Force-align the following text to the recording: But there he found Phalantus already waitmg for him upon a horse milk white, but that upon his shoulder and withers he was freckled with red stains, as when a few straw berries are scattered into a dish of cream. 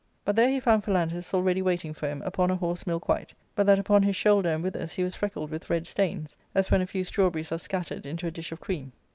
But 0.25 0.35
there 0.35 0.49
he 0.49 0.59
found 0.59 0.83
Phalantus 0.83 1.31
already 1.31 1.61
waitmg 1.61 1.95
for 1.95 2.07
him 2.07 2.23
upon 2.23 2.49
a 2.49 2.55
horse 2.55 2.87
milk 2.87 3.07
white, 3.07 3.35
but 3.53 3.67
that 3.67 3.77
upon 3.77 4.01
his 4.01 4.15
shoulder 4.15 4.49
and 4.49 4.63
withers 4.63 4.93
he 4.93 5.03
was 5.03 5.13
freckled 5.13 5.51
with 5.51 5.69
red 5.69 5.85
stains, 5.85 6.35
as 6.55 6.71
when 6.71 6.81
a 6.81 6.87
few 6.87 7.03
straw 7.03 7.29
berries 7.29 7.51
are 7.51 7.59
scattered 7.59 8.07
into 8.07 8.25
a 8.25 8.31
dish 8.31 8.51
of 8.51 8.59
cream. 8.59 8.93